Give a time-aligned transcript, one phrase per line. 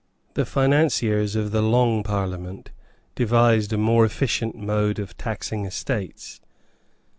[0.33, 2.71] The financiers of the Long Parliament
[3.13, 6.41] devised a more efficient mode of taxing estates.